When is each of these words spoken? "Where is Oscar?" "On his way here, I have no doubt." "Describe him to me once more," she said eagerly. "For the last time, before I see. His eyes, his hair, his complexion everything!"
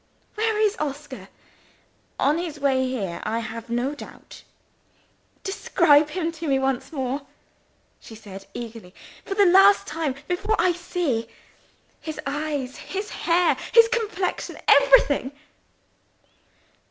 "Where 0.33 0.57
is 0.57 0.75
Oscar?" 0.79 1.29
"On 2.19 2.39
his 2.39 2.59
way 2.59 2.89
here, 2.89 3.21
I 3.23 3.37
have 3.37 3.69
no 3.69 3.93
doubt." 3.93 4.41
"Describe 5.43 6.09
him 6.09 6.31
to 6.31 6.47
me 6.47 6.57
once 6.57 6.91
more," 6.91 7.27
she 7.99 8.15
said 8.15 8.47
eagerly. 8.55 8.95
"For 9.25 9.35
the 9.35 9.45
last 9.45 9.85
time, 9.85 10.15
before 10.27 10.55
I 10.57 10.71
see. 10.71 11.27
His 11.99 12.19
eyes, 12.25 12.77
his 12.77 13.11
hair, 13.11 13.55
his 13.73 13.87
complexion 13.89 14.57
everything!" 14.67 15.33